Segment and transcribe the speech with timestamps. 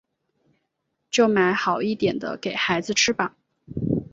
[1.11, 3.37] 就买好一点的给孩子吃吧